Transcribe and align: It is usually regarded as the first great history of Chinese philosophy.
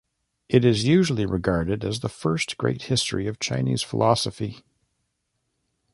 It 0.49 0.65
is 0.65 0.83
usually 0.85 1.27
regarded 1.27 1.85
as 1.85 1.99
the 1.99 2.09
first 2.09 2.57
great 2.57 2.81
history 2.85 3.27
of 3.27 3.39
Chinese 3.39 3.83
philosophy. 3.83 4.63